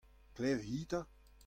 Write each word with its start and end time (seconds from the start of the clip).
Klev-hi 0.35 0.81
'ta! 0.89 1.01